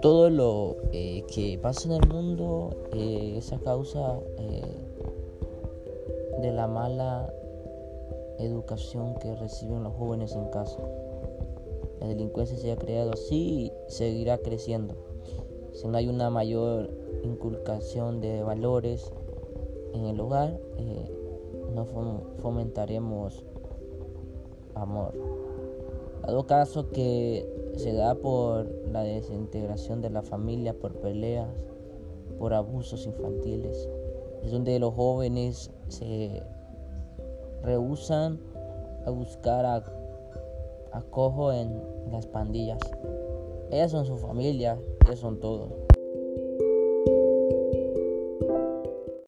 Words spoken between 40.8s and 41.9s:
acojo en